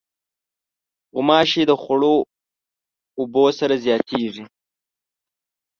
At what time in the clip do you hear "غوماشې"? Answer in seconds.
1.13-1.63